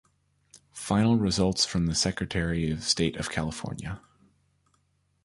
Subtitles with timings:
[0.73, 4.01] Final results from the Secretary of State of California.